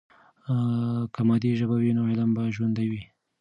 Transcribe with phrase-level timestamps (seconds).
[1.13, 3.01] که مادي ژبه وي، نو علم به ژوندۍ وي.